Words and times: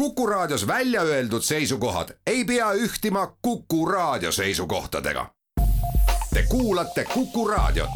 Kuku 0.00 0.26
Raadios 0.26 0.66
välja 0.66 1.02
öeldud 1.02 1.42
seisukohad 1.42 2.08
ei 2.26 2.44
pea 2.44 2.72
ühtima 2.72 3.36
Kuku 3.42 3.86
Raadio 3.86 4.32
seisukohtadega. 4.32 5.26
Te 6.34 6.44
kuulate 6.48 7.04
Kuku 7.04 7.48
Raadiot. 7.48 7.90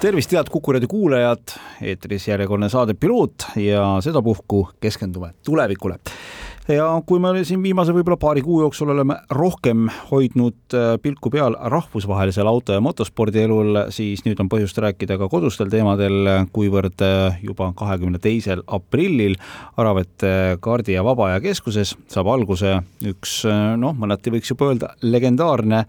tervist, 0.00 0.32
head 0.32 0.46
Kuku 0.50 0.72
raadio 0.72 0.88
kuulajad, 0.88 1.56
eetris 1.82 2.28
järjekordne 2.28 2.68
saade 2.68 2.94
Piloot 2.94 3.34
ja 3.56 3.96
sedapuhku 4.00 4.68
keskendume 4.80 5.32
tulevikule 5.44 5.98
ja 6.72 6.86
kui 7.06 7.20
me 7.22 7.30
siin 7.48 7.62
viimase 7.64 7.94
võib-olla 7.96 8.18
paari 8.20 8.42
kuu 8.44 8.60
jooksul 8.62 8.92
oleme 8.92 9.16
rohkem 9.34 9.88
hoidnud 10.10 10.76
äh, 10.76 10.90
pilku 11.02 11.30
peal 11.32 11.56
rahvusvahelisel 11.72 12.48
auto- 12.50 12.76
ja 12.76 12.82
motospordielul, 12.84 13.84
siis 13.94 14.24
nüüd 14.26 14.40
on 14.42 14.50
põhjust 14.52 14.78
rääkida 14.84 15.18
ka 15.20 15.30
kodustel 15.32 15.70
teemadel, 15.72 16.46
kuivõrd 16.52 17.04
äh, 17.04 17.40
juba 17.44 17.72
kahekümne 17.76 18.20
teisel 18.22 18.62
aprillil 18.66 19.38
Aravete 19.78 20.58
kaardi- 20.60 20.96
ja 20.96 21.04
vaba 21.06 21.30
aja 21.32 21.42
keskuses 21.44 21.94
saab 22.12 22.30
alguse 22.32 22.78
üks 23.06 23.40
noh, 23.78 23.96
mõneti 23.96 24.32
võiks 24.34 24.52
juba 24.52 24.72
öelda 24.72 24.94
legendaarne 25.02 25.84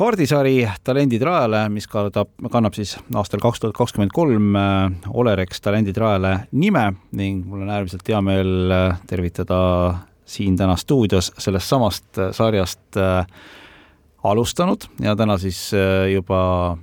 kaardisari 0.00 0.64
Talendid 0.84 1.22
rajale, 1.26 1.66
mis 1.72 1.84
kardab, 1.90 2.30
kannab 2.52 2.76
siis 2.76 2.94
aastal 3.20 3.42
kaks 3.42 3.60
tuhat 3.60 3.76
kakskümmend 3.76 4.14
kolm 4.16 4.56
äh, 4.56 5.12
Olerex 5.12 5.60
Talendid 5.60 5.98
rajale 6.00 6.46
nime 6.56 6.86
ning 7.16 7.42
mul 7.44 7.66
on 7.66 7.72
äärmiselt 7.74 8.08
hea 8.08 8.20
meel 8.24 8.72
äh, 8.72 9.00
tervitada 9.10 9.60
siin 10.24 10.56
täna 10.56 10.78
stuudios 10.80 11.32
sellest 11.36 11.68
samast 11.68 12.20
äh, 12.20 12.30
sarjast 12.32 13.00
alustanud 14.30 14.84
ja 15.00 15.14
täna 15.16 15.38
siis 15.40 15.58
juba 16.12 16.40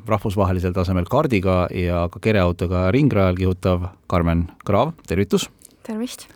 rahvusvahelisel 0.09 0.73
tasemel 0.73 1.05
kaardiga 1.09 1.67
ja 1.73 2.07
ka 2.13 2.21
kereautoga 2.21 2.87
ringrajal 2.93 3.37
kihutav 3.37 3.91
Karmen 4.09 4.47
Kraav, 4.65 4.95
tervitus! 5.09 5.49
Tervist! 5.87 6.27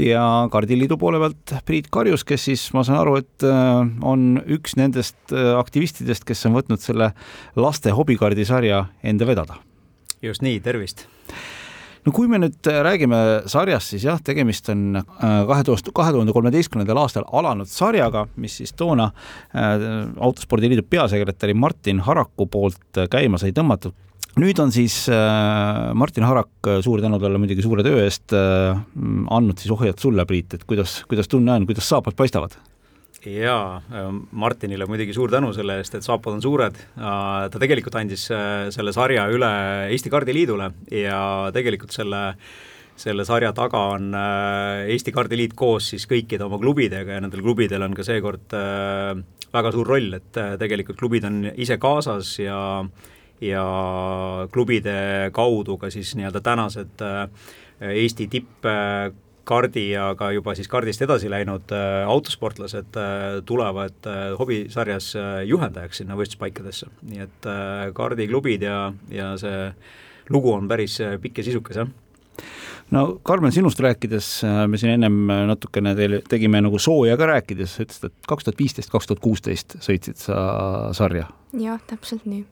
ja 0.00 0.24
Kardiliidu 0.52 0.98
poole 1.00 1.20
pealt 1.22 1.54
Priit 1.66 1.88
Karjus, 1.92 2.24
kes 2.26 2.48
siis, 2.50 2.66
ma 2.76 2.84
saan 2.86 3.00
aru, 3.02 3.18
et 3.20 3.46
äh, 3.46 3.80
on 4.06 4.40
üks 4.46 4.76
nendest 4.80 5.34
äh, 5.34 5.52
aktivistidest, 5.58 6.26
kes 6.28 6.44
on 6.48 6.58
võtnud 6.58 6.82
selle 6.82 7.12
laste 7.58 7.94
hobikaardisarja 7.96 8.84
enda 9.12 9.28
vedada. 9.28 9.60
just 10.22 10.44
nii, 10.46 10.60
tervist! 10.64 11.06
no 12.04 12.14
kui 12.16 12.28
me 12.32 12.40
nüüd 12.40 12.68
räägime 12.88 13.20
sarjast, 13.50 13.92
siis 13.94 14.04
jah, 14.08 14.20
tegemist 14.24 14.68
on 14.72 15.00
äh, 15.00 15.06
kahe 15.20 15.64
tuhande, 15.68 15.94
kahe 15.96 16.14
tuhande 16.16 16.36
kolmeteistkümnendal 16.36 17.02
aastal 17.04 17.28
alanud 17.32 17.68
sarjaga, 17.70 18.26
mis 18.40 18.60
siis 18.60 18.76
toona 18.76 19.10
Autospordiliidu 20.20 20.84
peasekretäri 20.88 21.54
Martin 21.54 22.00
Haraku 22.04 22.46
poolt 22.50 23.04
käima 23.12 23.40
sai 23.40 23.52
tõmmatud 23.56 23.96
nüüd 24.38 24.60
on 24.62 24.70
siis 24.74 25.02
äh, 25.10 25.90
Martin 25.98 26.26
Harak, 26.28 26.52
äh, 26.68 26.80
suur 26.84 27.02
tänu 27.02 27.18
talle 27.22 27.40
muidugi 27.40 27.64
suure 27.64 27.82
töö 27.86 28.04
eest 28.04 28.34
äh,, 28.36 28.78
andnud 29.34 29.58
siis 29.58 29.72
ohjad 29.74 29.98
sulle, 29.98 30.26
Priit, 30.28 30.54
et 30.54 30.66
kuidas, 30.68 31.00
kuidas 31.10 31.30
tunne 31.30 31.56
on, 31.56 31.66
kuidas 31.70 31.88
saapad 31.90 32.18
paistavad? 32.18 32.58
jaa, 33.20 33.82
Martinile 34.32 34.86
muidugi 34.88 35.12
suur 35.12 35.28
tänu 35.28 35.50
selle 35.52 35.74
eest, 35.76 35.98
et 35.98 36.06
saapad 36.06 36.38
on 36.38 36.40
suured, 36.40 36.78
ta 36.96 37.60
tegelikult 37.60 37.98
andis 38.00 38.22
selle 38.72 38.94
sarja 38.96 39.26
üle 39.28 39.50
Eesti 39.92 40.08
Kaardiliidule 40.08 40.70
ja 41.02 41.18
tegelikult 41.52 41.92
selle 41.92 42.22
selle 43.00 43.26
sarja 43.28 43.50
taga 43.56 43.82
on 43.92 44.16
Eesti 44.16 45.12
Kaardiliit 45.12 45.52
koos 45.52 45.90
siis 45.92 46.08
kõikide 46.08 46.46
oma 46.46 46.56
klubidega 46.64 47.18
ja 47.18 47.20
nendel 47.20 47.44
klubidel 47.44 47.84
on 47.84 47.92
ka 47.96 48.08
seekord 48.08 48.56
väga 48.56 49.74
suur 49.76 49.92
roll, 49.92 50.16
et 50.16 50.40
tegelikult 50.64 50.96
klubid 51.04 51.28
on 51.28 51.42
ise 51.60 51.76
kaasas 51.76 52.38
ja 52.40 52.56
ja 53.40 53.64
klubide 54.52 55.30
kaudu 55.32 55.78
ka 55.80 55.90
siis 55.90 56.12
nii-öelda 56.18 56.42
tänased 56.44 57.04
äh, 57.04 57.28
Eesti 57.80 58.26
tippkardi 58.28 59.86
ja 59.90 60.10
ka 60.18 60.30
juba 60.36 60.54
siis 60.54 60.68
kardist 60.68 61.02
edasi 61.02 61.30
läinud 61.32 61.72
äh, 61.72 62.04
autosportlased 62.08 63.00
äh, 63.00 63.40
tulevad 63.48 64.10
hobisarjas 64.38 65.14
juhendajaks 65.48 66.02
sinna 66.02 66.18
võistluspaikadesse, 66.20 66.90
nii 67.08 67.24
et 67.24 67.50
kardiklubid 67.96 68.68
ja, 68.68 68.92
ja 69.10 69.32
see 69.40 69.66
lugu 70.30 70.52
on 70.54 70.68
päris 70.68 71.00
pikk 71.22 71.40
ja 71.40 71.50
sisukas, 71.50 71.82
jah 71.82 71.90
no 72.94 73.02
Karmen, 73.22 73.52
sinust 73.52 73.80
rääkides, 73.80 74.28
äh, 74.44 74.62
me 74.68 74.78
siin 74.78 74.94
ennem 74.96 75.30
äh, 75.30 75.42
natukene 75.48 75.92
teile 75.98 76.20
tegime 76.28 76.60
nagu 76.62 76.78
sooja 76.82 77.16
ka 77.20 77.28
rääkides, 77.30 77.76
ütlesid, 77.84 78.10
et 78.10 78.30
kaks 78.30 78.46
tuhat 78.46 78.58
viisteist, 78.58 78.90
kaks 78.92 79.10
tuhat 79.10 79.22
kuusteist 79.22 79.76
sõitsid 79.84 80.18
sa 80.20 80.38
sarja. 80.96 81.28
jah, 81.58 81.80
täpselt 81.90 82.26
nii. 82.30 82.42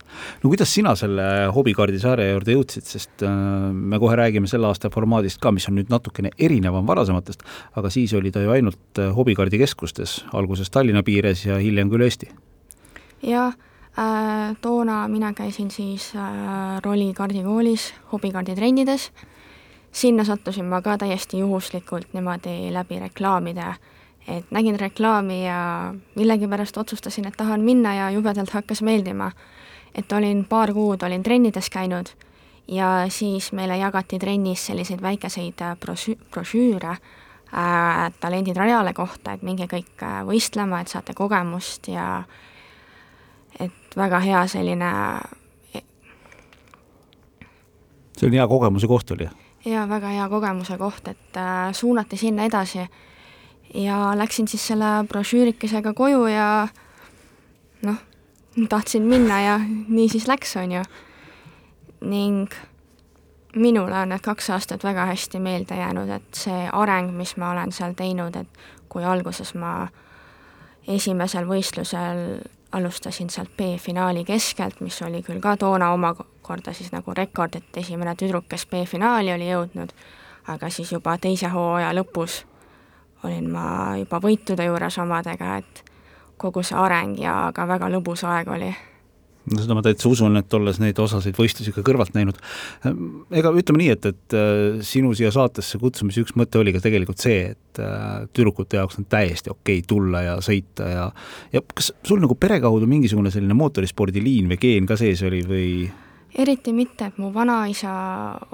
no 0.42 0.50
kuidas 0.50 0.72
sina 0.74 0.94
selle 0.98 1.26
hobikaardi 1.54 2.00
sarja 2.02 2.32
juurde 2.32 2.56
jõudsid, 2.56 2.86
sest 2.86 3.24
äh, 3.26 3.38
me 3.72 4.00
kohe 4.02 4.18
räägime 4.18 4.50
selle 4.50 4.70
aasta 4.70 4.90
formaadist 4.94 5.40
ka, 5.42 5.52
mis 5.54 5.68
on 5.70 5.78
nüüd 5.80 5.90
natukene 5.92 6.32
erinevam 6.38 6.86
varasematest, 6.86 7.42
aga 7.78 7.90
siis 7.94 8.14
oli 8.18 8.32
ta 8.34 8.42
ju 8.44 8.54
ainult 8.54 9.02
hobikaardikeskustes, 9.14 10.20
alguses 10.38 10.70
Tallinna 10.70 11.02
piires 11.06 11.46
ja 11.46 11.58
hiljem 11.62 11.90
ka 11.90 11.98
üle 11.98 12.10
Eesti. 12.10 12.30
jah 13.26 13.56
äh,, 13.98 14.54
toona 14.62 15.00
mina 15.08 15.32
käisin 15.34 15.70
siis 15.74 16.12
äh, 16.14 16.78
Rolli 16.84 17.10
kaardikoolis 17.14 17.90
hobikaarditrennides 18.12 19.10
sinna 19.92 20.24
sattusin 20.24 20.64
ma 20.64 20.82
ka 20.82 20.98
täiesti 20.98 21.38
juhuslikult 21.38 22.12
niimoodi 22.12 22.72
läbi 22.72 22.98
reklaamide, 22.98 23.74
et 24.28 24.50
nägin 24.50 24.80
reklaami 24.80 25.46
ja 25.46 25.94
millegipärast 26.14 26.76
otsustasin, 26.76 27.26
et 27.26 27.36
tahan 27.36 27.60
minna 27.60 27.94
ja 27.94 28.10
jubedalt 28.10 28.50
hakkas 28.50 28.82
meeldima. 28.82 29.32
et 29.94 30.12
olin 30.12 30.44
paar 30.44 30.72
kuud, 30.72 31.02
olin 31.02 31.22
trennides 31.22 31.70
käinud 31.70 32.06
ja 32.68 33.06
siis 33.08 33.52
meile 33.52 33.76
jagati 33.76 34.18
trennis 34.18 34.66
selliseid 34.66 35.02
väikeseid 35.02 35.60
äh, 35.60 35.76
brosüü-, 35.76 36.20
brošüüre 36.30 36.90
äh, 36.90 38.12
talendid 38.20 38.56
rajale 38.56 38.92
kohta, 38.92 39.32
et 39.32 39.42
minge 39.42 39.66
kõik 39.70 40.04
äh, 40.04 40.20
võistlema, 40.28 40.82
et 40.82 40.92
saate 40.92 41.16
kogemust 41.16 41.88
ja 41.88 42.22
et 43.58 43.96
väga 43.96 44.20
hea 44.20 44.46
selline 44.46 44.92
e 45.74 45.82
see 48.18 48.28
on 48.28 48.36
hea 48.36 48.48
kogemuse 48.48 48.86
koht 48.90 49.16
oli? 49.16 49.28
Jaa, 49.68 49.88
väga 49.88 50.12
hea 50.14 50.28
kogemuse 50.28 50.78
koht, 50.78 51.08
et 51.08 51.36
äh, 51.36 51.72
suunati 51.72 52.16
sinna 52.16 52.46
edasi 52.48 52.86
ja 53.74 53.98
läksin 54.16 54.48
siis 54.48 54.66
selle 54.66 55.04
brošüürikesega 55.08 55.92
koju 55.94 56.26
ja 56.26 56.68
noh, 57.82 58.00
tahtsin 58.68 59.02
minna 59.02 59.40
ja 59.40 59.60
nii 59.88 60.08
siis 60.08 60.28
läks, 60.28 60.56
on 60.56 60.72
ju. 60.72 60.82
ning 62.00 62.52
minule 63.56 63.94
on 63.98 64.08
need 64.08 64.22
kaks 64.22 64.50
aastat 64.54 64.84
väga 64.84 65.06
hästi 65.08 65.40
meelde 65.40 65.76
jäänud, 65.76 66.08
et 66.08 66.34
see 66.34 66.68
areng, 66.72 67.10
mis 67.16 67.36
ma 67.36 67.50
olen 67.50 67.72
seal 67.72 67.96
teinud, 67.98 68.36
et 68.36 68.60
kui 68.88 69.04
alguses 69.04 69.54
ma 69.54 69.88
esimesel 70.88 71.48
võistlusel 71.48 72.40
alustasin 72.72 73.30
sealt 73.30 73.50
B-finaali 73.56 74.24
keskelt, 74.24 74.80
mis 74.80 75.02
oli 75.02 75.22
küll 75.22 75.40
ka 75.40 75.56
toona 75.56 75.90
omakorda 75.92 76.72
siis 76.72 76.92
nagu 76.92 77.14
rekord, 77.14 77.56
et 77.56 77.76
esimene 77.76 78.14
tüdruk, 78.14 78.48
kes 78.48 78.66
B-finaali 78.66 79.32
oli 79.32 79.48
jõudnud, 79.48 79.94
aga 80.48 80.70
siis 80.70 80.92
juba 80.92 81.16
teise 81.18 81.48
hooaja 81.48 81.94
lõpus 81.96 82.42
olin 83.24 83.50
ma 83.50 83.96
juba 83.98 84.20
võitude 84.22 84.64
juures 84.68 84.98
omadega, 84.98 85.56
et 85.58 85.84
kogu 86.38 86.62
see 86.62 86.78
areng 86.78 87.18
ja 87.18 87.50
ka 87.54 87.66
väga 87.68 87.88
lõbus 87.90 88.22
aeg 88.28 88.48
oli 88.54 88.70
no 89.52 89.62
seda 89.62 89.76
ma 89.76 89.82
täitsa 89.84 90.08
usun, 90.10 90.36
et 90.40 90.54
olles 90.56 90.80
neid 90.82 90.98
osasid 91.02 91.36
võistlusi 91.38 91.72
ka 91.74 91.84
kõrvalt 91.86 92.14
näinud, 92.16 92.38
ega 93.34 93.52
ütleme 93.52 93.82
nii, 93.82 93.90
et, 93.94 94.08
et 94.12 94.36
äh, 94.36 94.80
sinu 94.86 95.14
siia 95.18 95.30
saatesse 95.34 95.80
kutsumise 95.82 96.24
üks 96.24 96.36
mõte 96.38 96.60
oli 96.60 96.74
ka 96.74 96.82
tegelikult 96.84 97.22
see, 97.22 97.52
et 97.54 97.82
äh, 97.82 98.26
tüdrukute 98.34 98.80
jaoks 98.80 98.98
on 99.00 99.08
täiesti 99.10 99.52
okei 99.52 99.80
okay 99.80 99.88
tulla 99.88 100.24
ja 100.24 100.36
sõita 100.44 100.88
ja 100.90 101.06
ja 101.52 101.62
kas 101.74 101.92
sul 102.06 102.22
nagu 102.22 102.36
pere 102.40 102.60
kaudu 102.64 102.88
mingisugune 102.90 103.32
selline 103.34 103.56
mootorispordiliin 103.58 104.50
või 104.52 104.60
geen 104.62 104.88
ka 104.88 104.98
sees 105.00 105.22
oli 105.26 105.42
või? 105.48 105.68
eriti 106.38 106.74
mitte, 106.76 107.08
et 107.08 107.20
mu 107.20 107.30
vanaisa 107.34 107.92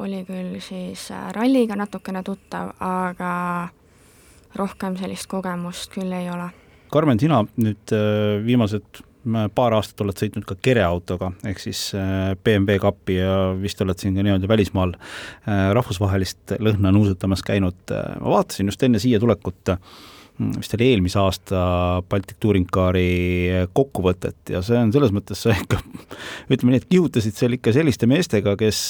oli 0.02 0.23
küll 0.29 0.61
siis 0.64 1.08
äh, 1.14 1.31
ralliga 1.37 1.79
natukene 1.79 2.23
tuttav, 2.26 2.75
aga 2.85 3.32
rohkem 4.55 4.99
sellist 5.00 5.26
kogemust 5.31 5.90
küll 5.94 6.12
ei 6.14 6.31
ole. 6.31 6.52
Karmen, 6.94 7.19
sina 7.19 7.40
nüüd 7.58 7.90
viimased 8.44 9.00
paar 9.55 9.76
aastat 9.76 10.03
oled 10.05 10.19
sõitnud 10.19 10.47
ka 10.49 10.56
kereautoga, 10.62 11.32
ehk 11.49 11.62
siis 11.62 11.87
äh, 11.97 12.32
BMW 12.37 12.81
kappi 12.82 13.19
ja 13.19 13.37
vist 13.59 13.81
oled 13.85 14.00
siin 14.00 14.17
ka 14.17 14.25
nii-öelda 14.25 14.50
välismaal 14.50 14.97
äh, 14.97 15.71
rahvusvahelist 15.76 16.56
lõhna 16.62 16.93
nuusutamas 16.94 17.44
käinud. 17.47 17.79
Äh, 17.93 18.19
ma 18.21 18.37
vaatasin 18.38 18.69
just 18.71 18.82
enne 18.85 19.00
siia 19.03 19.21
tulekut 19.23 19.75
vist 20.35 20.73
oli 20.75 20.88
eelmise 20.91 21.21
aasta 21.23 21.59
Baltic 22.11 22.41
Touring 22.43 22.67
Cari 22.75 23.69
kokkuvõtet 23.71 24.50
ja 24.50 24.65
see 24.67 24.81
on 24.81 24.91
selles 24.93 25.15
mõttes 25.15 25.44
sa 25.44 25.55
ikka 25.55 25.79
ütleme 26.50 26.75
nii, 26.75 26.81
et 26.82 26.88
kihutasid 26.91 27.38
seal 27.38 27.55
ikka 27.55 27.71
selliste 27.76 28.09
meestega, 28.11 28.56
kes, 28.59 28.81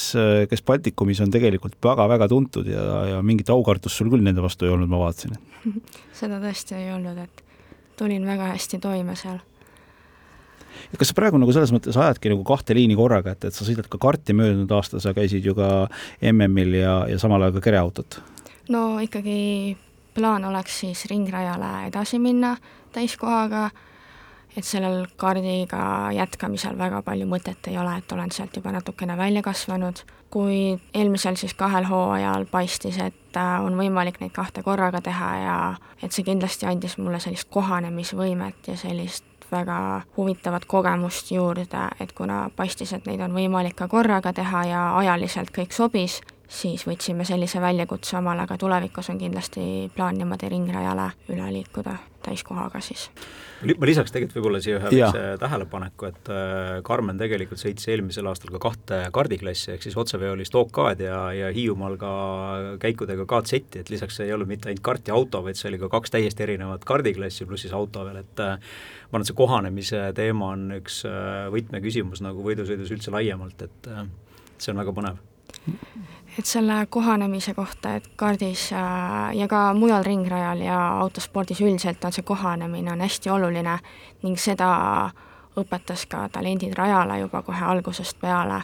kes 0.49 0.65
Baltikumis 0.65 1.21
on 1.21 1.35
tegelikult 1.35 1.77
väga-väga 1.85 2.31
tuntud 2.33 2.73
ja, 2.73 2.87
ja 3.13 3.21
mingit 3.21 3.53
aukartust 3.53 4.01
sul 4.01 4.09
küll 4.15 4.25
nende 4.25 4.41
vastu 4.41 4.65
ei 4.65 4.73
olnud, 4.73 4.89
ma 4.89 5.05
vaatasin. 5.05 5.37
seda 6.23 6.41
tõesti 6.41 6.81
ei 6.81 6.89
olnud, 6.97 7.21
et 7.29 7.45
tulin 8.01 8.25
väga 8.25 8.55
hästi 8.55 8.81
toime 8.81 9.13
seal 9.21 9.43
ja 10.93 11.01
kas 11.01 11.13
sa 11.13 11.19
praegu 11.19 11.41
nagu 11.41 11.55
selles 11.55 11.73
mõttes 11.75 11.97
ajadki 11.97 12.33
nagu 12.33 12.45
kahte 12.49 12.77
liini 12.77 12.97
korraga, 12.99 13.35
et, 13.35 13.49
et 13.49 13.57
sa 13.57 13.67
sõidad 13.67 13.89
ka 13.91 14.01
karti 14.03 14.37
möödunud 14.37 14.71
aasta, 14.77 15.01
sa 15.03 15.15
käisid 15.17 15.47
ju 15.47 15.57
ka 15.59 15.89
MM-il 16.33 16.79
ja, 16.81 17.01
ja 17.11 17.19
samal 17.23 17.43
ajal 17.43 17.59
ka 17.59 17.67
kereautot? 17.69 18.21
no 18.73 18.99
ikkagi 19.03 19.77
plaan 20.15 20.45
oleks 20.45 20.81
siis 20.85 21.05
ringrajale 21.11 21.89
edasi 21.89 22.19
minna 22.19 22.55
täiskohaga, 22.95 23.71
et 24.57 24.65
sellel 24.65 25.07
kaardiga 25.19 26.13
jätkamisel 26.15 26.79
väga 26.79 27.03
palju 27.03 27.27
mõtet 27.27 27.71
ei 27.71 27.79
ole, 27.79 27.97
et 27.99 28.13
olen 28.13 28.31
sealt 28.33 28.55
juba 28.57 28.73
natukene 28.73 29.17
välja 29.19 29.43
kasvanud, 29.43 30.05
kuid 30.31 30.83
eelmisel 30.95 31.39
siis 31.39 31.55
kahel 31.59 31.89
hooajal 31.91 32.47
paistis, 32.51 32.99
et 33.03 33.39
äh, 33.39 33.59
on 33.65 33.77
võimalik 33.79 34.21
neid 34.23 34.33
kahte 34.35 34.63
korraga 34.63 35.03
teha 35.03 35.31
ja 35.43 35.59
et 36.03 36.15
see 36.15 36.27
kindlasti 36.27 36.71
andis 36.71 36.97
mulle 36.99 37.21
sellist 37.23 37.51
kohanemisvõimet 37.55 38.71
ja 38.71 38.79
sellist 38.79 39.27
väga 39.55 39.79
huvitavat 40.17 40.67
kogemust 40.67 41.31
juurde, 41.31 41.89
et 42.01 42.13
kuna 42.13 42.49
paistis, 42.57 42.93
et 42.93 43.07
neid 43.07 43.23
on 43.25 43.35
võimalik 43.37 43.77
ka 43.79 43.89
korraga 43.89 44.33
teha 44.35 44.65
ja 44.69 44.85
ajaliselt 44.99 45.55
kõik 45.55 45.73
sobis, 45.73 46.21
siis 46.55 46.87
võtsime 46.87 47.27
sellise 47.27 47.61
väljakutse 47.63 48.19
omale, 48.19 48.45
aga 48.47 48.59
tulevikus 48.61 49.11
on 49.13 49.21
kindlasti 49.21 49.91
plaan 49.95 50.19
niimoodi 50.21 50.51
ringrajale 50.53 51.11
üle 51.35 51.49
liikuda 51.59 51.97
täiskohaga 52.25 52.81
siis. 52.81 53.09
ma 53.65 53.89
lisaks 53.89 54.13
tegelikult 54.13 54.39
võib-olla 54.39 54.61
siia 54.65 54.79
ühe 54.79 54.91
väikse 54.93 55.23
tähelepaneku, 55.41 56.09
et 56.09 56.31
äh, 56.33 56.79
Karmen 56.87 57.21
tegelikult 57.21 57.61
sõitis 57.61 57.89
eelmisel 57.93 58.29
aastal 58.31 58.55
ka 58.55 58.61
kahte 58.63 59.01
kardiklassi, 59.15 59.75
ehk 59.75 59.85
siis 59.85 59.97
otseveolist 60.01 60.57
OK-d 60.61 61.05
ja, 61.09 61.19
ja 61.37 61.51
Hiiumaal 61.55 61.99
ka 62.01 62.15
käikudega 62.83 63.27
KZ-i, 63.31 63.83
et 63.83 63.93
lisaks 63.93 64.21
ei 64.25 64.33
olnud 64.37 64.51
mitte 64.51 64.71
ainult 64.71 64.85
kart 64.87 65.11
ja 65.11 65.19
auto, 65.19 65.43
vaid 65.45 65.61
see 65.61 65.71
oli 65.73 65.83
ka 65.83 65.91
kaks 65.93 66.15
täiesti 66.15 66.47
erinevat 66.47 66.87
kardiklassi, 66.89 67.49
pluss 67.51 67.67
siis 67.67 67.77
auto 67.77 68.07
veel, 68.09 68.23
et 68.25 68.45
äh, 68.45 68.57
ma 68.57 69.19
arvan, 69.19 69.27
et 69.27 69.33
see 69.33 69.41
kohanemise 69.43 70.07
teema 70.17 70.55
on 70.57 70.67
üks 70.81 71.03
äh, 71.11 71.47
võtmeküsimus 71.55 72.25
nagu 72.25 72.47
võidusõidus 72.47 72.95
üldse 72.95 73.15
laiemalt, 73.15 73.69
et 73.69 73.95
see 74.59 74.73
on 74.73 74.85
väga 74.85 74.97
põnev 74.97 75.23
et 76.39 76.47
selle 76.47 76.87
kohanemise 76.91 77.55
kohta, 77.55 77.95
et 77.95 78.09
kaardis 78.17 78.73
äh, 78.73 79.37
ja 79.37 79.49
ka 79.49 79.75
mujal 79.75 80.05
ringrajal 80.05 80.61
ja 80.61 80.79
autospordis 80.99 81.61
üldiselt 81.61 82.05
on 82.05 82.13
see 82.13 82.27
kohanemine 82.27 82.93
on 82.93 83.01
hästi 83.01 83.31
oluline 83.31 83.79
ning 84.23 84.39
seda 84.41 84.71
õpetas 85.57 86.07
ka 86.11 86.29
Talendid 86.33 86.75
rajale 86.75 87.21
juba 87.21 87.43
kohe 87.43 87.65
algusest 87.65 88.19
peale, 88.21 88.63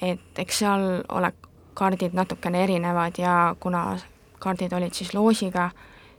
et 0.00 0.38
eks 0.38 0.62
seal 0.62 0.86
ole 1.08 1.32
kaardid 1.74 2.16
natukene 2.16 2.64
erinevad 2.64 3.18
ja 3.20 3.56
kuna 3.60 3.98
kaardid 4.38 4.72
olid 4.72 4.96
siis 4.96 5.12
loosiga, 5.14 5.70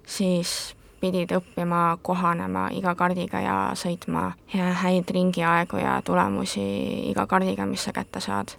siis 0.06 0.76
pidid 1.02 1.34
õppima 1.34 1.98
kohanema 2.06 2.68
iga 2.78 2.94
kaardiga 2.96 3.42
ja 3.42 3.56
sõitma 3.78 4.28
häid 4.54 5.10
ringiaegu 5.10 5.82
ja 5.82 5.98
tulemusi 6.06 6.62
iga 7.10 7.26
kaardiga, 7.26 7.66
mis 7.66 7.88
sa 7.88 7.94
kätte 7.96 8.22
saad. 8.22 8.54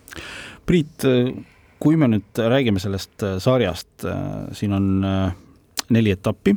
Priit, 0.67 1.07
kui 1.83 1.99
me 1.99 2.11
nüüd 2.11 2.39
räägime 2.39 2.83
sellest 2.83 3.25
äh, 3.27 3.39
sarjast, 3.43 4.05
äh, 4.07 4.21
siin 4.57 4.75
on 4.77 4.93
äh, 5.07 5.33
neli 5.93 6.13
etappi, 6.15 6.55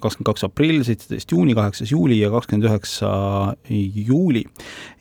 kakskümmend 0.00 0.26
kaks 0.30 0.44
aprill, 0.46 0.78
seitseteist 0.86 1.32
juuni, 1.34 1.52
kaheksas 1.56 1.90
juuli 1.90 2.20
ja 2.22 2.30
kakskümmend 2.32 2.68
üheksa 2.70 3.10
juuli. 3.68 4.44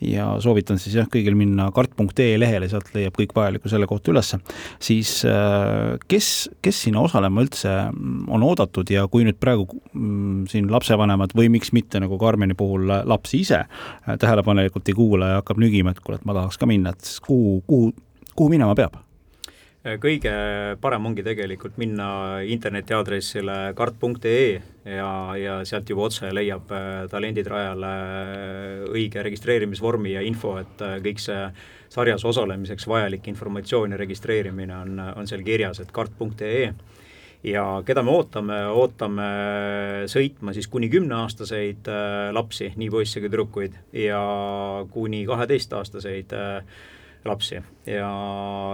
ja 0.02 0.26
soovitan 0.44 0.82
siis 0.82 0.98
jah, 0.98 1.08
kõigil 1.14 1.38
minna 1.40 1.70
kart.ee 1.72 2.40
lehele, 2.42 2.68
sealt 2.68 2.90
leiab 2.98 3.16
kõik 3.16 3.38
vajalikku 3.38 3.72
selle 3.72 3.88
kohta 3.88 4.12
ülesse. 4.12 4.42
siis 4.84 5.14
kes, 6.10 6.34
kes 6.60 6.82
sinna 6.88 7.06
osalema 7.06 7.46
üldse 7.46 7.78
on 8.28 8.44
oodatud 8.50 8.92
ja 8.92 9.08
kui 9.08 9.24
nüüd 9.30 9.40
praegu 9.40 9.70
mm, 9.94 10.50
siin 10.52 10.68
lapsevanemad 10.74 11.38
või 11.38 11.54
miks 11.54 11.72
mitte 11.72 12.02
nagu 12.04 12.20
Karmeni 12.20 12.58
puhul 12.60 12.90
laps 12.92 13.38
ise 13.40 13.64
tähelepanelikult 14.04 14.90
ei 14.90 15.00
kuula 15.00 15.36
ja 15.36 15.42
hakkab 15.44 15.64
nügima, 15.64 15.96
et 15.96 16.04
kuule, 16.04 16.20
et 16.20 16.28
ma 16.28 16.36
tahaks 16.42 16.60
ka 16.60 16.68
minna, 16.68 16.98
et 16.98 17.08
siis 17.08 17.22
kuhu, 17.24 17.62
kuhu, 17.70 17.94
kuhu 18.34 18.56
minema 18.58 18.76
peab? 18.76 19.06
Kõige 20.02 20.32
parem 20.82 21.06
ongi 21.08 21.24
tegelikult 21.24 21.78
minna 21.80 22.40
interneti 22.44 22.96
aadressile 22.96 23.56
kart.ee 23.78 24.58
ja, 24.84 25.12
ja 25.40 25.54
sealt 25.68 25.90
juba 25.90 26.08
otse 26.10 26.32
leiab 26.36 26.72
äh, 26.76 27.06
Talendid 27.12 27.48
rajale 27.52 27.92
äh, 27.94 28.84
õige 28.92 29.24
registreerimisvormi 29.24 30.18
ja 30.18 30.24
info, 30.28 30.58
et 30.60 30.84
kõik 31.06 31.24
see 31.24 31.40
sarjas 31.94 32.26
osalemiseks 32.28 32.88
vajalik 32.90 33.30
informatsioon 33.32 33.96
ja 33.96 34.02
registreerimine 34.02 34.76
on, 34.76 35.00
on 35.16 35.30
seal 35.30 35.46
kirjas, 35.48 35.80
et 35.84 35.94
kart.ee 35.96 36.68
ja 37.48 37.64
keda 37.88 38.04
me 38.04 38.12
ootame, 38.12 38.60
ootame 38.76 39.30
sõitma 40.12 40.52
siis 40.58 40.68
kuni 40.68 40.92
kümneaastaseid 40.92 41.88
lapsi, 42.36 42.74
nii 42.76 42.92
poisse 42.92 43.22
kui 43.22 43.30
tüdrukuid, 43.30 43.80
ja 44.04 44.20
kuni 44.92 45.24
kaheteistaastaseid 45.30 46.36
lapsi 47.28 47.62
ja 47.88 48.12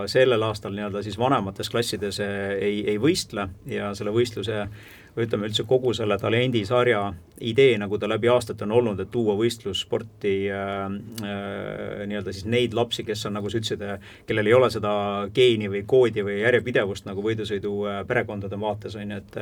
sellel 0.10 0.44
aastal 0.44 0.74
nii-öelda 0.74 1.04
siis 1.06 1.19
vanemates 1.19 1.69
klassides 1.69 2.19
ei, 2.24 2.81
ei 2.89 3.00
võistle 3.01 3.48
ja 3.69 3.94
selle 3.98 4.13
võistluse 4.15 4.68
või 5.13 5.27
ütleme 5.27 5.45
üldse 5.45 5.63
kogu 5.69 5.94
selle 5.94 6.18
talendisarja 6.18 7.04
idee, 7.45 7.75
nagu 7.77 7.98
ta 8.00 8.07
läbi 8.10 8.30
aastate 8.31 8.65
on 8.65 8.74
olnud, 8.80 9.00
et 9.04 9.12
tuua 9.13 9.36
võistlussporti 9.38 10.33
äh, 10.50 10.86
äh, 11.27 12.04
nii-öelda 12.10 12.33
siis 12.33 12.48
neid 12.50 12.74
lapsi, 12.77 13.06
kes 13.06 13.25
on, 13.30 13.38
nagu 13.38 13.51
sa 13.51 13.60
ütlesid, 13.60 13.83
kellel 14.30 14.50
ei 14.50 14.56
ole 14.57 14.69
seda 14.74 14.94
geeni 15.36 15.69
või 15.69 15.83
koodi 15.89 16.25
või 16.25 16.39
järjepidevust 16.42 17.06
nagu 17.10 17.25
võidusõidu 17.25 17.75
perekondade 18.10 18.60
vaates, 18.60 18.98
on 18.98 19.13
ju, 19.13 19.21
et 19.21 19.42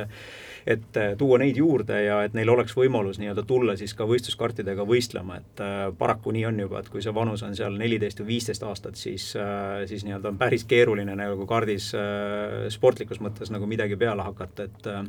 et 0.62 0.98
tuua 1.18 1.40
neid 1.42 1.56
juurde 1.58 1.96
ja 2.04 2.20
et 2.22 2.36
neil 2.38 2.50
oleks 2.52 2.76
võimalus 2.78 3.18
nii-öelda 3.18 3.42
tulla 3.46 3.74
siis 3.78 3.96
ka 3.98 4.06
võistluskartidega 4.06 4.84
võistlema, 4.86 5.40
et 5.40 5.62
äh, 5.64 5.86
paraku 5.98 6.34
nii 6.36 6.44
on 6.52 6.60
juba, 6.66 6.82
et 6.82 6.90
kui 6.92 7.02
see 7.02 7.14
vanus 7.14 7.42
on 7.46 7.56
seal 7.58 7.78
neliteist 7.80 8.22
või 8.22 8.34
viisteist 8.36 8.62
aastat, 8.66 9.00
siis 9.00 9.32
äh,, 9.40 9.48
siis 9.86 10.06
nii-öelda 10.06 10.32
on 10.32 10.38
päris 10.40 10.64
keeruline 10.68 11.16
nagu 11.18 11.46
kaardis 11.48 11.92
äh, 11.98 12.66
sportlikus 12.72 13.22
mõttes 13.22 13.52
nagu 13.52 13.68
midagi 13.68 13.98
peale 14.00 14.24
hakata, 14.26 14.68
et 14.68 14.90
äh, 14.90 15.04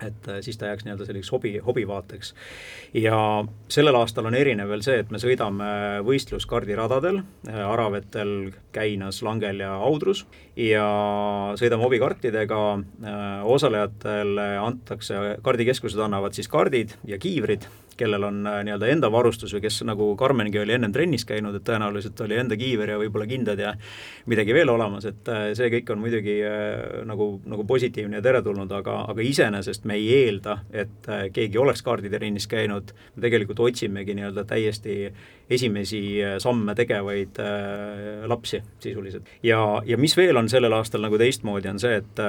et 0.00 0.28
äh, 0.32 0.38
siis 0.40 0.56
ta 0.56 0.70
jääks 0.70 0.86
nii-öelda 0.86 1.04
selliseks 1.04 1.32
hobi, 1.34 1.50
hobivaateks. 1.64 2.34
ja 2.94 3.18
sellel 3.68 3.98
aastal 3.98 4.30
on 4.30 4.34
erinev 4.34 4.70
veel 4.72 4.84
see, 4.86 4.96
et 5.02 5.10
me 5.12 5.20
sõidame 5.20 5.66
võistluskardiradadel, 6.06 7.20
Aravetel, 7.66 8.32
Käinas, 8.72 9.20
Langel 9.22 9.60
ja 9.60 9.74
Audrus 9.76 10.24
ja 10.56 10.86
sõidame 11.60 11.84
hobikartidega, 11.84 12.62
osalejatele 13.44 14.48
antakse, 14.62 15.20
kardikeskused 15.44 16.00
annavad 16.00 16.36
siis 16.38 16.48
kardid 16.48 16.96
ja 17.04 17.20
kiivrid 17.20 17.68
kellel 18.00 18.24
on 18.24 18.40
äh, 18.48 18.60
nii-öelda 18.66 18.88
enda 18.94 19.10
varustus 19.12 19.52
või 19.54 19.64
kes 19.64 19.80
nagu 19.88 20.10
Karmengi 20.18 20.60
oli 20.62 20.74
ennem 20.76 20.92
trennis 20.94 21.26
käinud, 21.28 21.56
et 21.56 21.66
tõenäoliselt 21.66 22.20
oli 22.24 22.38
enda 22.40 22.58
kiiver 22.60 22.94
ja 22.94 22.98
võib-olla 23.00 23.26
kindad 23.30 23.60
ja 23.60 23.74
midagi 24.30 24.56
veel 24.56 24.72
olemas, 24.72 25.06
et 25.10 25.28
äh, 25.32 25.50
see 25.58 25.70
kõik 25.76 25.92
on 25.94 26.02
muidugi 26.02 26.38
äh, 26.46 27.02
nagu, 27.08 27.32
nagu 27.50 27.66
positiivne 27.68 28.20
ja 28.20 28.24
teretulnud, 28.24 28.72
aga, 28.80 29.02
aga 29.12 29.26
iseenesest 29.26 29.86
me 29.88 29.98
ei 30.00 30.08
eelda, 30.22 30.60
et 30.72 31.10
keegi 31.34 31.60
oleks 31.60 31.84
kaarditrennis 31.86 32.48
käinud, 32.50 32.94
me 33.14 33.24
tegelikult 33.26 33.60
otsimegi 33.64 34.16
nii-öelda 34.16 34.44
täiesti 34.48 34.96
esimesi 35.50 36.00
samme 36.42 36.74
tegevaid 36.78 37.38
lapsi 38.30 38.60
sisuliselt. 38.78 39.26
ja, 39.42 39.60
ja 39.86 39.98
mis 39.98 40.16
veel 40.16 40.38
on 40.38 40.48
sellel 40.48 40.72
aastal 40.76 41.02
nagu 41.02 41.18
teistmoodi, 41.18 41.72
on 41.72 41.80
see, 41.82 41.96
et 42.00 42.22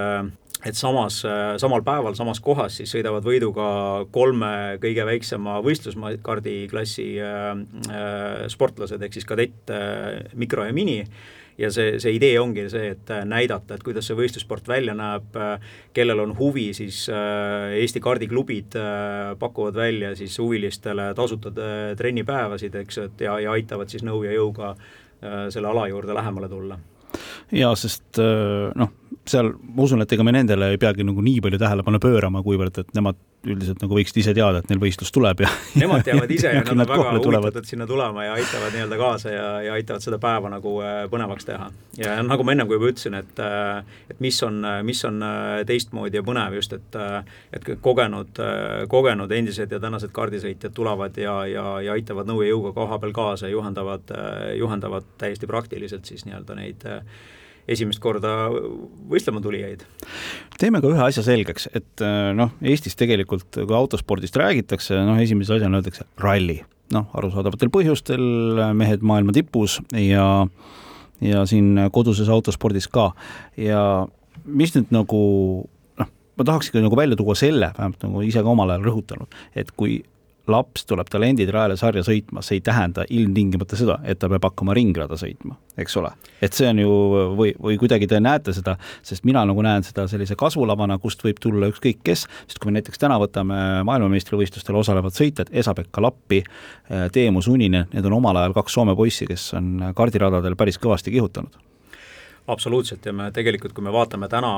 et 0.65 0.77
samas, 0.77 1.21
samal 1.57 1.81
päeval 1.85 2.15
samas 2.17 2.41
kohas 2.43 2.75
siis 2.77 2.91
sõidavad 2.93 3.25
võiduga 3.25 3.67
kolme 4.13 4.77
kõige 4.81 5.05
väiksema 5.07 5.57
võistluskaardi 5.65 6.55
klassi 6.71 7.13
äh, 7.21 7.51
äh, 7.91 8.47
sportlased, 8.51 9.01
ehk 9.01 9.15
siis 9.17 9.27
kadett 9.29 9.71
äh,, 9.73 10.33
mikro 10.37 10.65
ja 10.67 10.73
mini. 10.75 11.01
Ja 11.59 11.67
see, 11.69 11.97
see 12.01 12.15
idee 12.15 12.39
ongi 12.41 12.63
see, 12.71 12.93
et 12.95 13.09
näidata, 13.27 13.75
et 13.75 13.83
kuidas 13.85 14.07
see 14.07 14.15
võistlussport 14.17 14.65
välja 14.71 14.95
näeb, 14.97 15.35
kellel 15.93 16.23
on 16.23 16.31
huvi, 16.39 16.69
siis 16.73 17.03
Eesti 17.11 18.01
kaardiklubid 18.01 18.77
pakuvad 19.37 19.75
välja 19.77 20.13
siis 20.17 20.39
huvilistele 20.41 21.09
tasuta 21.13 21.51
trennipäevasid, 21.99 22.79
eks, 22.81 23.01
et 23.03 23.25
ja, 23.27 23.35
ja 23.43 23.51
aitavad 23.53 23.91
siis 23.93 24.07
nõu 24.07 24.23
ja 24.25 24.33
jõuga 24.39 24.71
selle 25.21 25.69
ala 25.69 25.85
juurde 25.91 26.15
lähemale 26.17 26.49
tulla. 26.49 26.79
Jaa, 27.51 27.75
sest 27.77 28.23
noh, 28.79 28.95
seal 29.27 29.53
ma 29.61 29.83
usun, 29.85 30.01
et 30.01 30.13
ega 30.13 30.23
me 30.25 30.33
nendele 30.35 30.71
ei 30.73 30.79
peagi 30.81 31.05
nagu 31.05 31.21
nii 31.21 31.41
palju 31.43 31.59
tähelepanu 31.61 31.99
pöörama, 32.01 32.41
kuivõrd 32.45 32.81
et 32.81 32.95
nemad 32.97 33.19
üldiselt 33.41 33.81
nagu 33.81 33.95
võiksid 33.97 34.19
ise 34.21 34.33
teada, 34.37 34.59
et 34.61 34.69
neil 34.69 34.79
võistlus 34.81 35.09
tuleb 35.13 35.41
ja 35.41 35.49
Nemad 35.81 36.03
teavad 36.05 36.29
ise 36.33 36.51
ja, 36.51 36.59
ja 36.59 36.61
nad 36.61 36.73
on 36.73 36.83
väga 36.83 37.13
huvitatud 37.17 37.69
sinna 37.69 37.87
tulema 37.89 38.27
ja 38.27 38.35
aitavad 38.37 38.75
nii-öelda 38.75 38.99
kaasa 39.01 39.33
ja, 39.33 39.47
ja 39.65 39.73
aitavad 39.77 40.05
seda 40.05 40.19
päeva 40.21 40.51
nagu 40.53 40.75
äh, 40.85 40.99
põnevaks 41.09 41.49
teha. 41.49 41.71
ja 41.97 42.19
nagu 42.25 42.45
ma 42.45 42.53
ennem 42.53 42.69
ka 42.69 42.77
juba 42.77 42.91
ütlesin, 42.91 43.17
et 43.17 43.41
äh, 43.41 43.81
et 44.13 44.21
mis 44.21 44.37
on, 44.45 44.61
mis 44.85 45.01
on 45.09 45.17
äh, 45.25 45.63
teistmoodi 45.69 46.21
ja 46.21 46.25
põnev 46.27 46.59
just, 46.59 46.77
et 46.77 46.99
et 47.55 47.67
kogenud, 47.81 48.39
kogenud 48.91 49.31
endised 49.33 49.71
ja 49.71 49.79
tänased 49.81 50.11
kaardisõitjad 50.13 50.73
tulevad 50.75 51.17
ja, 51.17 51.41
ja, 51.49 51.65
ja 51.81 51.97
aitavad 51.97 52.29
nõu 52.29 52.43
ja 52.45 52.51
jõuga 52.51 52.73
koha 52.77 52.99
peal 53.01 53.13
kaasa 53.15 53.47
ja 53.47 53.55
juhendavad, 53.55 54.13
juhendavad 54.57 55.07
täiesti 55.21 55.49
praktiliselt 55.49 56.05
siis 56.05 56.25
nii-öelda 56.27 56.57
neid 56.57 56.85
esimest 57.67 58.01
korda 58.03 58.49
võistlema 59.11 59.41
tulijaid. 59.43 59.85
teeme 60.59 60.81
ka 60.81 60.91
ühe 60.91 61.05
asja 61.05 61.23
selgeks, 61.25 61.69
et 61.73 62.03
äh, 62.05 62.31
noh, 62.37 62.53
Eestis 62.61 62.97
tegelikult, 62.99 63.49
kui 63.55 63.77
autospordist 63.77 64.37
räägitakse, 64.39 64.97
noh, 65.07 65.19
esimese 65.21 65.57
asjana 65.57 65.81
öeldakse 65.81 66.07
ralli 66.21 66.61
noh, 66.91 67.07
arusaadavatel 67.17 67.71
põhjustel 67.73 68.23
mehed 68.77 69.03
maailma 69.05 69.35
tipus 69.35 69.79
ja 69.95 70.27
ja 71.21 71.43
siin 71.45 71.77
koduses 71.93 72.29
autospordis 72.33 72.87
ka 72.89 73.11
ja 73.59 74.07
mis 74.45 74.73
nüüd 74.75 74.89
nagu 74.93 75.21
noh, 76.01 76.09
ma 76.37 76.47
tahaks 76.47 76.71
ikka 76.71 76.81
nagu 76.81 76.97
välja 76.97 77.17
tuua 77.19 77.35
selle, 77.37 77.71
vähemalt 77.77 78.07
nagu 78.07 78.23
ise 78.25 78.41
ka 78.41 78.53
omal 78.53 78.73
ajal 78.73 78.87
rõhutanud, 78.89 79.37
et 79.55 79.69
kui 79.77 80.01
laps 80.51 80.85
tuleb 80.89 81.09
talenditrajale 81.11 81.77
sarja 81.79 82.03
sõitma, 82.05 82.43
see 82.45 82.59
ei 82.59 82.63
tähenda 82.65 83.05
ilmtingimata 83.09 83.79
seda, 83.79 83.97
et 84.03 84.19
ta 84.21 84.29
peab 84.31 84.45
hakkama 84.49 84.75
ringrada 84.77 85.17
sõitma, 85.19 85.55
eks 85.81 85.97
ole. 86.01 86.11
et 86.41 86.57
see 86.57 86.69
on 86.69 86.81
ju, 86.83 86.91
või, 87.39 87.55
või 87.61 87.79
kuidagi 87.81 88.09
te 88.11 88.19
näete 88.23 88.53
seda, 88.55 88.77
sest 89.07 89.25
mina 89.27 89.43
nagu 89.47 89.63
näen 89.65 89.85
seda 89.87 90.07
sellise 90.11 90.37
kasvulavana, 90.39 90.99
kust 91.01 91.23
võib 91.25 91.41
tulla 91.41 91.71
ükskõik 91.71 92.03
kes, 92.03 92.27
sest 92.45 92.61
kui 92.61 92.71
me 92.71 92.79
näiteks 92.79 93.01
täna 93.01 93.17
võtame 93.21 93.57
maailmameistrivõistlustel 93.87 94.77
osalevad 94.77 95.15
sõitjad, 95.17 95.51
Esa-Pekka 95.51 96.03
Lappi, 96.03 96.43
Teemu 97.15 97.41
Suninen, 97.41 97.89
need 97.93 98.07
on 98.07 98.19
omal 98.19 98.41
ajal 98.41 98.55
kaks 98.61 98.77
Soome 98.77 98.95
poissi, 98.95 99.27
kes 99.29 99.51
on 99.57 99.91
kardiradadel 99.95 100.55
päris 100.59 100.79
kõvasti 100.81 101.13
kihutanud 101.13 101.59
absoluutselt 102.47 103.05
ja 103.05 103.13
me 103.13 103.29
tegelikult, 103.33 103.73
kui 103.77 103.83
me 103.85 103.93
vaatame 103.93 104.27
täna 104.31 104.51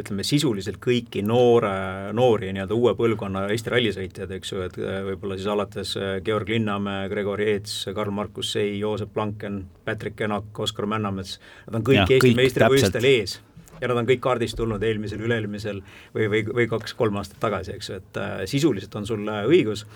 ütleme 0.00 0.24
sisuliselt 0.26 0.80
kõiki 0.82 1.22
noore, 1.26 1.74
noori 2.16 2.52
nii-öelda 2.56 2.76
uue 2.76 2.94
põlvkonna 2.98 3.44
Eesti 3.52 3.74
rallisõitjaid, 3.74 4.32
eks 4.38 4.54
ju, 4.54 4.62
et 4.64 4.78
võib-olla 4.80 5.36
siis 5.38 5.50
alates 5.52 5.92
Georg 6.24 6.48
Linnamäe, 6.50 7.10
Gregori 7.12 7.50
Eets, 7.52 7.76
Karl-Markus 7.94 8.54
Sei, 8.56 8.78
Joosep 8.80 9.12
Planken, 9.14 9.62
Patrick 9.84 10.24
Enak, 10.26 10.50
Oskar 10.58 10.88
Männamets, 10.90 11.38
nad 11.68 11.80
on 11.80 11.86
kõik 11.86 12.02
ja, 12.02 12.08
Eesti 12.16 12.34
meistrivõistlustel 12.38 13.12
ees 13.12 13.38
ja 13.80 13.90
nad 13.90 14.00
on 14.00 14.08
kõik 14.08 14.22
kaardist 14.24 14.58
tulnud 14.58 14.82
eelmisel, 14.84 15.22
üle-eelmisel 15.26 15.80
või, 16.14 16.28
või, 16.32 16.42
või 16.60 16.66
kaks-kolm 16.70 17.20
aastat 17.20 17.40
tagasi, 17.42 17.76
eks 17.76 17.90
ju, 17.90 18.00
et 18.00 18.20
äh, 18.20 18.34
sisuliselt 18.50 18.94
on 19.00 19.08
sul 19.08 19.30
õigus, 19.30 19.86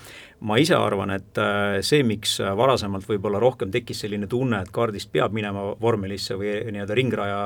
ma 0.44 0.58
ise 0.60 0.76
arvan, 0.78 1.14
et 1.16 1.42
äh, 1.42 1.80
see, 1.86 2.04
miks 2.06 2.38
varasemalt 2.56 3.08
võib-olla 3.08 3.42
rohkem 3.42 3.72
tekkis 3.74 4.04
selline 4.04 4.28
tunne, 4.30 4.62
et 4.64 4.72
kaardist 4.74 5.12
peab 5.12 5.36
minema 5.36 5.70
vormelisse 5.80 6.38
või 6.40 6.56
nii-öelda 6.74 6.98
ringraja, 6.98 7.44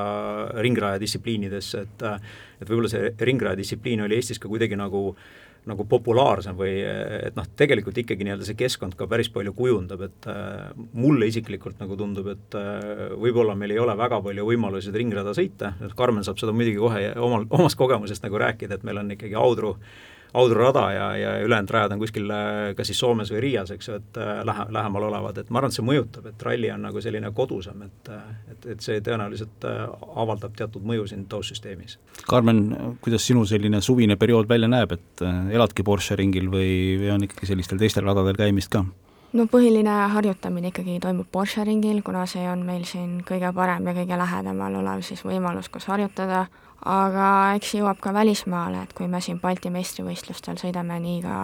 ringraja 0.64 1.02
distsipliinidesse, 1.02 1.85
et 1.88 2.07
äh, 2.07 2.30
et 2.59 2.66
võib-olla 2.66 2.90
see 2.90 3.12
ringraja 3.23 3.59
distsipliin 3.59 4.02
oli 4.02 4.16
Eestis 4.18 4.40
ka 4.42 4.50
kuidagi 4.50 4.75
nagu 4.78 5.12
äh, 5.12 5.28
nagu 5.69 5.87
populaarsem 5.89 6.57
või 6.59 6.75
et 6.83 7.37
noh, 7.39 7.47
tegelikult 7.59 8.01
ikkagi 8.03 8.27
nii-öelda 8.27 8.49
see 8.49 8.59
keskkond 8.59 8.97
ka 8.99 9.09
päris 9.11 9.31
palju 9.33 9.55
kujundab, 9.57 10.05
et 10.09 10.29
äh, 10.31 10.69
mulle 10.99 11.29
isiklikult 11.31 11.81
nagu 11.83 11.99
tundub, 12.01 12.31
et 12.35 12.59
äh, 12.59 13.09
võib-olla 13.21 13.57
meil 13.59 13.77
ei 13.77 13.83
ole 13.83 13.97
väga 13.99 14.21
palju 14.25 14.47
võimalusi 14.49 14.95
ringrada 14.95 15.35
sõita, 15.37 15.75
Karmen 15.99 16.27
saab 16.27 16.41
seda 16.41 16.55
muidugi 16.57 16.81
kohe 16.81 17.03
omal, 17.17 17.49
omast 17.59 17.79
kogemusest 17.81 18.25
nagu 18.27 18.41
rääkida, 18.41 18.79
et 18.79 18.87
meil 18.87 19.03
on 19.03 19.17
ikkagi 19.17 19.37
Audru 19.39 19.77
äh, 19.77 19.91
Audrurada 20.35 20.92
ja, 20.92 21.16
ja 21.16 21.30
ülejäänud 21.40 21.70
rajad 21.70 21.92
on 21.92 22.02
kuskil 22.02 22.30
äh, 22.30 22.75
kas 22.76 22.90
siis 22.90 22.99
Soomes 23.00 23.32
või 23.32 23.40
Riias, 23.47 23.70
eks 23.73 23.88
ju, 23.88 23.97
et 24.00 24.20
äh, 24.20 24.42
lähe, 24.44 24.66
lähemal 24.75 25.08
olevad, 25.08 25.40
et 25.40 25.50
ma 25.50 25.62
arvan, 25.62 25.73
et 25.73 25.78
see 25.78 25.87
mõjutab, 25.87 26.28
et 26.28 26.44
ralli 26.44 26.70
on 26.75 26.85
nagu 26.85 27.02
selline 27.04 27.32
kodusam, 27.37 27.82
et 27.87 28.12
äh, 28.12 28.28
et, 28.52 28.68
et 28.75 28.85
see 28.85 29.00
tõenäoliselt 29.04 29.64
avaldab 29.64 30.56
teatud 30.58 30.85
mõju 30.85 31.08
siin 31.08 31.25
taustsüsteemis. 31.30 31.99
Karmen, 32.28 32.62
kuidas 33.04 33.25
sinu 33.26 33.47
selline 33.49 33.80
suvine 33.85 34.18
periood 34.20 34.49
välja 34.49 34.68
näeb, 34.68 34.92
et 34.99 35.26
eladki 35.54 35.87
Porsche 35.87 36.16
ringil 36.18 36.50
või, 36.52 36.70
või 37.00 37.12
on 37.14 37.28
ikkagi 37.28 37.49
sellistel 37.49 37.80
teistel 37.80 38.08
radadel 38.08 38.37
käimist 38.38 38.73
ka? 38.73 38.85
no 39.32 39.44
põhiline 39.50 39.94
harjutamine 40.14 40.70
ikkagi 40.73 40.99
toimub 41.04 41.28
Porsche 41.32 41.64
ringil, 41.68 42.00
kuna 42.04 42.25
see 42.30 42.47
on 42.49 42.64
meil 42.66 42.85
siin 42.88 43.20
kõige 43.28 43.50
parem 43.54 43.87
ja 43.88 43.94
kõige 43.97 44.18
lähedamal 44.18 44.78
olev 44.80 45.04
siis 45.06 45.25
võimalus, 45.25 45.68
kus 45.73 45.88
harjutada, 45.90 46.47
aga 46.85 47.54
eks 47.56 47.75
jõuab 47.75 48.00
ka 48.00 48.12
välismaale, 48.14 48.82
et 48.82 48.92
kui 48.94 49.08
me 49.08 49.20
siin 49.20 49.40
Balti 49.40 49.70
meistrivõistlustel 49.70 50.61
sõidame 50.61 50.99
nii 51.02 51.23
ka 51.23 51.38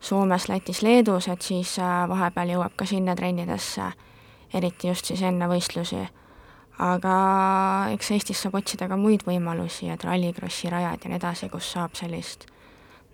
Soomes, 0.00 0.48
Lätis, 0.48 0.82
Leedus, 0.82 1.28
et 1.28 1.42
siis 1.42 1.78
äh, 1.82 2.04
vahepeal 2.08 2.54
jõuab 2.54 2.76
ka 2.76 2.86
sinna 2.86 3.16
trennidesse, 3.18 3.90
eriti 4.54 4.88
just 4.88 5.10
siis 5.10 5.22
enne 5.22 5.48
võistlusi. 5.50 6.06
aga 6.78 7.14
eks 7.90 8.10
Eestis 8.14 8.42
saab 8.42 8.54
otsida 8.54 8.86
ka 8.88 8.96
muid 8.96 9.24
võimalusi, 9.26 9.90
et 9.90 10.04
rallikrossi 10.04 10.70
rajad 10.70 11.04
ja 11.04 11.10
nii 11.10 11.18
edasi, 11.18 11.48
kus 11.48 11.72
saab 11.72 11.94
sellist 11.98 12.46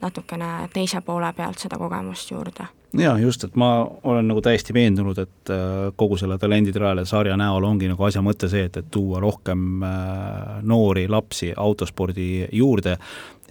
natukene 0.02 0.68
teise 0.72 1.00
poole 1.00 1.32
pealt 1.32 1.58
seda 1.58 1.78
kogemust 1.80 2.30
juurde 2.30 2.68
jaa, 2.98 3.18
just, 3.18 3.44
et 3.44 3.56
ma 3.58 3.68
olen 4.06 4.28
nagu 4.30 4.42
täiesti 4.44 4.74
veendunud, 4.74 5.18
et 5.18 5.52
äh, 5.52 5.92
kogu 5.96 6.18
selle 6.20 6.38
Talenditrajale 6.38 7.04
sarja 7.08 7.36
näol 7.40 7.64
ongi 7.66 7.88
nagu 7.90 8.06
asja 8.06 8.22
mõte 8.24 8.48
see, 8.50 8.66
et, 8.68 8.76
et 8.80 8.90
tuua 8.94 9.22
rohkem 9.22 9.82
äh, 9.86 10.60
noori 10.62 11.06
lapsi 11.10 11.52
autospordi 11.56 12.48
juurde. 12.52 12.98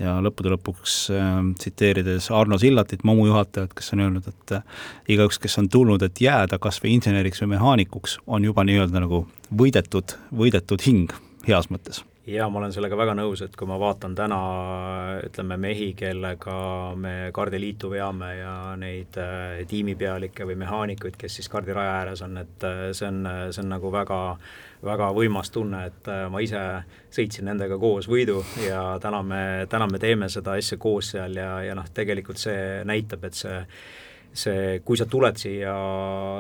Ja 0.02 0.16
lõppude 0.26 0.50
lõpuks 0.56 0.96
äh, 1.14 1.28
tsiteerides 1.60 2.32
Arno 2.34 2.58
Sillatit, 2.62 3.04
Mamu 3.06 3.28
juhatajat, 3.30 3.76
kes 3.78 3.94
on 3.94 4.06
öelnud, 4.08 4.32
et 4.32 4.56
igaüks, 5.14 5.38
kes 5.44 5.60
on 5.62 5.70
tulnud, 5.70 6.06
et 6.06 6.24
jääda 6.24 6.58
kas 6.62 6.82
või 6.84 6.96
inseneriks 6.98 7.44
või 7.44 7.54
mehaanikuks, 7.58 8.18
on 8.28 8.50
juba 8.50 8.66
nii-öelda 8.66 9.06
nagu 9.06 9.26
võidetud, 9.54 10.18
võidetud 10.34 10.88
hing 10.88 11.14
heas 11.48 11.70
mõttes 11.70 12.02
jaa, 12.28 12.50
ma 12.50 12.60
olen 12.62 12.74
sellega 12.74 12.98
väga 12.98 13.16
nõus, 13.20 13.42
et 13.44 13.56
kui 13.60 13.68
ma 13.68 13.78
vaatan 13.82 14.16
täna 14.16 14.40
ütleme 15.26 15.58
mehi, 15.60 15.90
kellega 16.00 16.56
me 16.96 17.16
kardiliitu 17.36 17.92
veame 17.92 18.30
ja 18.38 18.54
neid 18.80 19.18
äh, 19.20 19.64
tiimipealikke 19.68 20.48
või 20.48 20.56
mehaanikuid, 20.64 21.18
kes 21.20 21.40
siis 21.40 21.52
kardiraja 21.52 21.98
ääres 22.00 22.24
on, 22.24 22.38
et 22.40 22.68
äh, 22.68 22.86
see 22.96 23.10
on, 23.10 23.26
see 23.52 23.64
on 23.66 23.74
nagu 23.76 23.92
väga 23.92 24.22
väga 24.84 25.10
võimas 25.16 25.52
tunne, 25.52 25.86
et 25.90 26.08
äh, 26.12 26.26
ma 26.32 26.42
ise 26.44 26.62
sõitsin 27.14 27.48
nendega 27.48 27.78
koos 27.80 28.08
võidu 28.12 28.42
ja 28.66 28.98
täna 29.04 29.22
me, 29.24 29.44
täna 29.72 29.88
me 29.92 30.00
teeme 30.00 30.30
seda 30.32 30.58
asja 30.60 30.78
koos 30.82 31.14
seal 31.14 31.38
ja, 31.40 31.58
ja 31.64 31.76
noh, 31.78 31.88
tegelikult 31.96 32.42
see 32.42 32.82
näitab, 32.88 33.24
et 33.30 33.40
see 33.40 33.62
see, 34.34 34.80
kui 34.86 34.98
sa 34.98 35.06
tuled 35.10 35.38
siia 35.40 35.74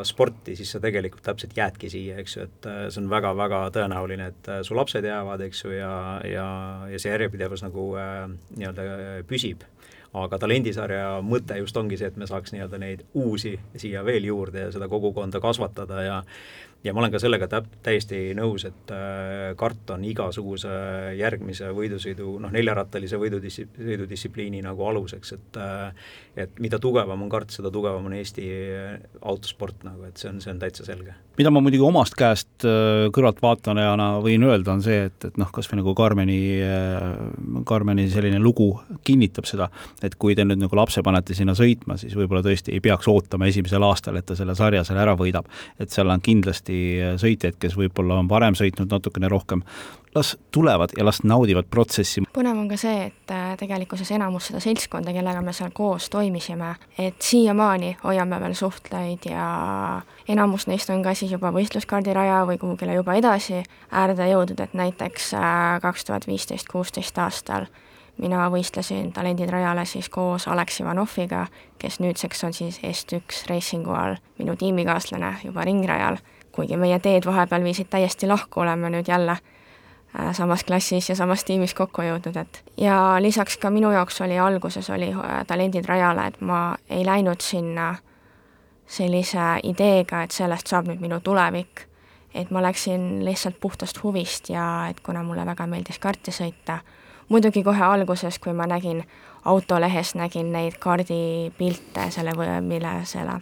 sporti, 0.08 0.56
siis 0.58 0.72
sa 0.74 0.82
tegelikult 0.84 1.24
täpselt 1.26 1.54
jäädki 1.58 1.92
siia, 1.94 2.18
eks 2.22 2.38
ju, 2.38 2.48
et 2.48 2.68
äh, 2.70 2.80
see 2.94 3.04
on 3.04 3.12
väga-väga 3.12 3.62
tõenäoline, 3.76 4.32
et 4.34 4.50
äh, 4.50 4.64
su 4.66 4.78
lapsed 4.78 5.06
jäävad, 5.06 5.46
eks 5.48 5.64
ju, 5.66 5.76
ja, 5.78 5.94
ja, 6.28 6.48
ja 6.90 7.02
see 7.02 7.14
järjepidevus 7.14 7.66
nagu 7.66 7.92
äh, 8.02 8.26
nii-öelda 8.58 9.24
püsib. 9.30 9.68
aga 10.14 10.38
talendisarja 10.38 11.22
mõte 11.26 11.56
just 11.58 11.78
ongi 11.78 11.98
see, 11.98 12.12
et 12.12 12.18
me 12.22 12.28
saaks 12.30 12.54
nii-öelda 12.54 12.78
neid 12.78 13.00
uusi 13.18 13.56
siia 13.82 14.04
veel 14.06 14.28
juurde 14.28 14.68
ja 14.68 14.72
seda 14.72 14.86
kogukonda 14.88 15.40
kasvatada 15.42 16.04
ja 16.06 16.20
ja 16.84 16.94
ma 16.94 17.04
olen 17.04 17.14
ka 17.14 17.22
sellega 17.22 17.48
täp-, 17.52 17.72
täiesti 17.84 18.20
nõus, 18.38 18.66
et 18.68 18.92
äh, 18.92 19.54
kartan 19.60 20.04
igasuguse 20.08 20.74
järgmise 21.18 21.72
võidusõidu, 21.76 22.36
noh, 22.44 22.52
neljarattalise 22.54 23.20
võidudissi-, 23.22 23.70
sõidudistsipliini 23.78 24.64
nagu 24.66 24.88
aluseks, 24.90 25.34
et 25.38 25.60
äh, 25.62 26.10
et 26.34 26.58
mida 26.58 26.80
tugevam 26.82 27.22
on 27.22 27.30
kart, 27.30 27.54
seda 27.54 27.70
tugevam 27.72 28.08
on 28.10 28.16
Eesti 28.18 28.48
autosport 29.22 29.84
nagu, 29.86 30.08
et 30.08 30.18
see 30.18 30.32
on, 30.32 30.40
see 30.42 30.50
on 30.50 30.60
täitsa 30.60 30.86
selge. 30.88 31.14
mida 31.38 31.52
ma 31.54 31.62
muidugi 31.64 31.86
omast 31.86 32.18
käest 32.18 32.68
äh, 32.68 33.08
kõrvaltvaatajana 33.16 34.10
võin 34.26 34.48
öelda, 34.50 34.76
on 34.76 34.84
see, 34.86 35.08
et, 35.08 35.30
et 35.30 35.40
noh, 35.40 35.52
kas 35.54 35.70
või 35.72 35.80
nagu 35.80 35.96
Karmeni, 35.98 36.40
Karmeni 37.70 38.10
selline 38.12 38.42
lugu 38.44 38.74
kinnitab 39.08 39.48
seda, 39.48 39.70
et 40.04 40.18
kui 40.20 40.36
te 40.36 40.44
nüüd 40.46 40.60
nagu 40.66 40.78
lapse 40.78 41.02
panete 41.06 41.38
sinna 41.38 41.56
sõitma, 41.58 41.96
siis 42.02 42.18
võib-olla 42.18 42.44
tõesti 42.46 42.76
ei 42.76 42.84
peaks 42.84 43.08
ootama 43.08 43.48
esimesel 43.48 43.86
aastal, 43.88 44.20
et 44.20 44.28
ta 44.28 44.36
selle 44.38 44.58
sarja 44.58 44.84
seal 44.84 45.00
ära 45.00 45.16
võidab. 45.20 45.48
et 45.80 45.94
seal 45.94 46.10
on 46.10 46.22
kindlasti 46.22 46.73
kindlasti 46.74 47.20
sõitjaid, 47.22 47.58
kes 47.60 47.76
võib-olla 47.78 48.20
on 48.22 48.30
varem 48.30 48.56
sõitnud 48.56 48.92
natukene 48.92 49.30
rohkem, 49.30 49.64
las 50.16 50.38
tulevad 50.52 50.94
ja 50.98 51.06
las 51.06 51.24
naudivad 51.24 51.66
protsessi. 51.70 52.24
põnev 52.34 52.58
on 52.58 52.70
ka 52.70 52.78
see, 52.78 53.08
et 53.08 53.32
äh, 53.32 53.56
tegelikkuses 53.58 54.12
enamus 54.12 54.48
seda 54.48 54.60
seltskonda, 54.60 55.14
kellega 55.14 55.42
me 55.42 55.54
seal 55.54 55.72
koos 55.74 56.10
toimisime, 56.10 56.76
et 56.98 57.22
siiamaani 57.22 57.98
hoiame 58.04 58.40
veel 58.40 58.54
suhtleid 58.54 59.26
ja 59.30 60.02
enamus 60.28 60.68
neist 60.68 60.90
on 60.90 61.04
ka 61.04 61.14
siis 61.14 61.32
juba 61.32 61.52
võistluskaardiraja 61.52 62.46
või 62.46 62.58
kuhugile 62.58 62.94
juba 62.94 63.16
edasi 63.16 63.64
äärde 63.92 64.30
jõudnud, 64.30 64.60
et 64.60 64.74
näiteks 64.74 65.34
äh, 65.34 65.80
kaks 65.82 66.06
tuhat 66.06 66.28
viisteist, 66.28 66.68
kuusteist 66.68 67.18
aastal 67.18 67.68
mina 68.18 68.46
võistlesin 68.54 69.12
talenditrajale 69.14 69.86
siis 69.86 70.10
koos 70.10 70.48
Alex 70.48 70.82
Ivanoviga, 70.84 71.48
kes 71.82 72.00
nüüdseks 72.00 72.44
on 72.44 72.54
siis 72.54 72.80
Est1 72.84 73.50
Racingu 73.50 73.92
all 73.98 74.20
minu 74.38 74.56
tiimikaaslane 74.56 75.36
juba 75.44 75.66
ringrajal 75.66 76.20
kuigi 76.54 76.78
meie 76.78 77.00
teed 77.00 77.26
vahepeal 77.26 77.64
viisid 77.66 77.90
täiesti 77.90 78.30
lahku, 78.30 78.62
oleme 78.62 78.90
nüüd 78.94 79.10
jälle 79.10 79.36
äh, 79.36 80.32
samas 80.32 80.64
klassis 80.64 81.10
ja 81.10 81.16
samas 81.16 81.44
tiimis 81.44 81.74
kokku 81.74 82.06
jõudnud, 82.06 82.38
et 82.38 82.64
ja 82.78 83.18
lisaks 83.20 83.58
ka 83.58 83.70
minu 83.74 83.92
jaoks 83.92 84.22
oli 84.22 84.40
alguses, 84.40 84.90
oli 84.90 85.12
äh, 85.12 85.42
Talendid 85.48 85.90
rajale, 85.90 86.28
et 86.28 86.42
ma 86.42 86.76
ei 86.90 87.06
läinud 87.06 87.42
sinna 87.42 87.96
sellise 88.88 89.58
ideega, 89.64 90.24
et 90.24 90.32
sellest 90.32 90.70
saab 90.70 90.88
nüüd 90.92 91.02
minu 91.02 91.20
tulevik, 91.24 91.88
et 92.34 92.52
ma 92.52 92.62
läksin 92.62 93.24
lihtsalt 93.26 93.60
puhtast 93.62 94.04
huvist 94.04 94.50
ja 94.50 94.88
et 94.90 95.00
kuna 95.06 95.24
mulle 95.24 95.46
väga 95.46 95.68
meeldis 95.70 96.00
karti 96.00 96.34
sõita, 96.34 96.80
muidugi 97.30 97.64
kohe 97.64 97.82
alguses, 97.86 98.40
kui 98.40 98.54
ma 98.54 98.68
nägin 98.70 99.04
autolehes, 99.46 100.16
nägin 100.16 100.52
neid 100.54 100.78
kaardipilte 100.80 102.10
selle, 102.12 102.34
mille 102.62 102.94
selle 103.10 103.40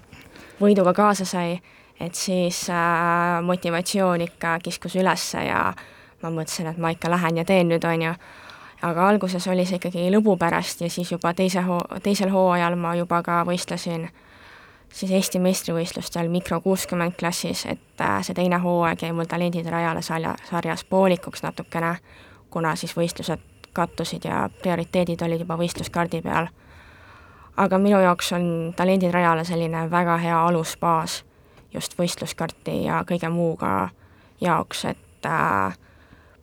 võiduga 0.61 0.93
kaasa 0.93 1.25
sai, 1.25 1.59
et 2.05 2.15
siis 2.15 2.69
äh, 2.69 3.41
motivatsioon 3.43 4.21
ikka 4.21 4.59
kiskus 4.63 4.95
ülesse 4.95 5.43
ja 5.45 5.73
ma 6.21 6.29
mõtlesin, 6.29 6.69
et 6.71 6.77
ma 6.77 6.91
ikka 6.93 7.09
lähen 7.11 7.37
ja 7.37 7.45
teen 7.45 7.69
nüüd, 7.69 7.85
on 7.85 8.01
ju. 8.01 8.13
aga 8.81 9.07
alguses 9.09 9.47
oli 9.47 9.65
see 9.65 9.77
ikkagi 9.77 10.07
lõbu 10.09 10.37
pärast 10.41 10.81
ja 10.81 10.89
siis 10.89 11.11
juba 11.11 11.33
teise 11.37 11.61
hoo-, 11.61 11.99
teisel 12.03 12.31
hooajal 12.33 12.75
ma 12.75 12.95
juba 12.97 13.21
ka 13.23 13.43
võistlesin 13.45 14.07
siis 14.93 15.11
Eesti 15.11 15.39
meistrivõistlustel 15.39 16.29
mikro 16.29 16.61
kuuskümmend 16.61 17.13
klassis, 17.19 17.65
et 17.65 18.01
äh, 18.01 18.19
see 18.25 18.35
teine 18.35 18.57
hooaeg 18.57 19.05
jäi 19.05 19.13
mul 19.13 19.29
Talendid 19.29 19.69
rajale 19.69 20.01
sarja, 20.01 20.35
sarjas 20.49 20.83
poolikuks 20.83 21.43
natukene, 21.43 21.95
kuna 22.49 22.75
siis 22.75 22.97
võistlused 22.97 23.47
kattusid 23.73 24.25
ja 24.27 24.49
prioriteedid 24.61 25.21
olid 25.21 25.45
juba 25.45 25.57
võistluskaardi 25.57 26.21
peal. 26.21 26.47
aga 27.57 27.77
minu 27.77 27.99
jaoks 27.99 28.31
on 28.33 28.73
Talendid 28.75 29.11
rajale 29.11 29.45
selline 29.45 29.89
väga 29.91 30.17
hea 30.17 30.45
alusbaas 30.47 31.23
just 31.73 31.97
võistluskarti 31.99 32.83
ja 32.85 33.03
kõige 33.07 33.29
muuga 33.29 33.89
jaoks, 34.41 34.85
et 34.85 35.25
äh, 35.25 35.77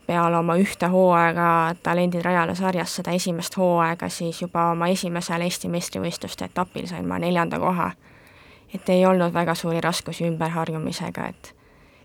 peale 0.07 0.39
oma 0.39 0.57
ühte 0.57 0.89
hooaega 0.89 1.75
Talendid 1.83 2.25
rajale 2.25 2.55
sarjas, 2.55 2.95
seda 2.97 3.13
esimest 3.17 3.57
hooaega, 3.57 4.09
siis 4.09 4.43
juba 4.43 4.71
oma 4.73 4.89
esimesel 4.89 5.45
Eesti 5.45 5.69
meistrivõistluste 5.69 6.49
etapil 6.49 6.87
sain 6.89 7.09
ma 7.09 7.19
neljanda 7.19 7.59
koha. 7.59 7.91
et 8.75 8.89
ei 8.89 9.07
olnud 9.07 9.33
väga 9.33 9.55
suuri 9.55 9.81
raskusi 9.81 10.25
ümberharjumisega, 10.29 11.27
et 11.27 11.55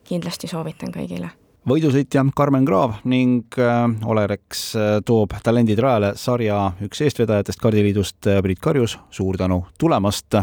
kindlasti 0.03 0.48
soovitan 0.48 0.92
kõigile 0.92 1.30
võidusõitja 1.70 2.25
Karmen 2.36 2.65
Kraav 2.68 2.98
ning 3.08 3.56
äh, 3.60 3.86
Olerex 4.06 4.63
äh, 4.75 4.98
toob 5.06 5.36
Talendid 5.44 5.80
rajale 5.80 6.13
sarja 6.20 6.74
üks 6.84 7.01
eestvedajatest 7.06 7.62
Kardiliidust 7.62 8.27
äh, 8.27 8.42
Priit 8.44 8.60
Karjus, 8.60 8.98
suur 9.12 9.39
tänu 9.39 9.63
tulemast! 9.80 10.36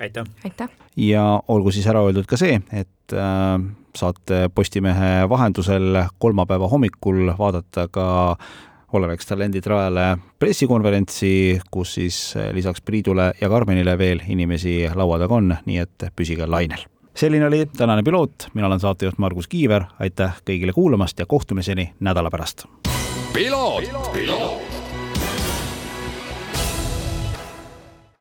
Aitäh! 0.00 0.24
aitäh! 0.44 0.68
ja 0.96 1.42
olgu 1.48 1.70
siis 1.70 1.86
ära 1.90 2.02
öeldud 2.06 2.28
ka 2.28 2.38
see, 2.40 2.60
et 2.72 3.14
äh, 3.14 3.60
saate 3.96 4.48
Postimehe 4.54 5.28
vahendusel 5.28 6.04
kolmapäeva 6.18 6.68
hommikul 6.68 7.32
vaadata 7.38 7.88
ka 7.92 8.36
Olerex 8.92 9.26
Talendid 9.26 9.66
rajale 9.70 10.16
pressikonverentsi, 10.38 11.60
kus 11.70 11.94
siis 11.94 12.16
lisaks 12.52 12.82
Priidule 12.82 13.32
ja 13.40 13.48
Karmenile 13.48 13.94
veel 13.98 14.22
inimesi 14.28 14.82
laua 14.94 15.18
taga 15.22 15.38
on, 15.38 15.54
nii 15.66 15.78
et 15.78 16.08
püsige 16.16 16.46
lainel. 16.46 16.82
selline 17.14 17.46
oli 17.46 17.66
tänane 17.76 18.02
piloot, 18.02 18.48
mina 18.54 18.66
olen 18.66 18.80
saatejuht 18.80 19.18
Margus 19.18 19.48
Kiiver, 19.48 19.84
aitäh 19.98 20.42
kõigile 20.46 20.74
kuulamast 20.74 21.18
ja 21.18 21.26
kohtumiseni 21.26 21.92
nädala 22.00 22.30
pärast. 22.30 22.66
piloot, 23.32 24.12
piloot.. 24.12 24.79